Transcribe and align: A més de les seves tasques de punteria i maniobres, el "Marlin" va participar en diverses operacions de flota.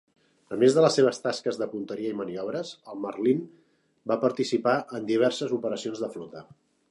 A 0.55 0.57
més 0.61 0.75
de 0.77 0.83
les 0.85 0.95
seves 0.99 1.19
tasques 1.25 1.59
de 1.63 1.67
punteria 1.73 2.13
i 2.13 2.17
maniobres, 2.21 2.71
el 2.93 2.97
"Marlin" 3.05 3.45
va 4.13 4.19
participar 4.25 4.75
en 5.01 5.07
diverses 5.11 5.57
operacions 5.61 6.05
de 6.07 6.11
flota. 6.17 6.47